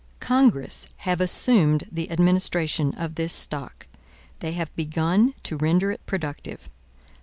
Congress 0.19 0.87
have 1.05 1.21
assumed 1.21 1.83
the 1.91 2.09
administration 2.09 2.91
of 2.97 3.13
this 3.13 3.31
stock. 3.35 3.85
They 4.39 4.53
have 4.53 4.75
begun 4.75 5.35
to 5.43 5.57
render 5.57 5.91
it 5.91 6.03
productive. 6.07 6.71